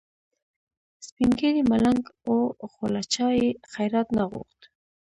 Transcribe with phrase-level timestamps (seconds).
[1.07, 2.35] سپین ږیری ملنګ و
[2.71, 4.61] خو له چا یې خیرات نه غوښت.